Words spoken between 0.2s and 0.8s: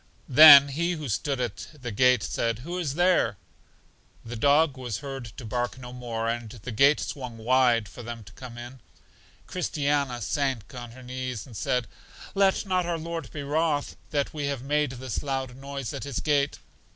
Then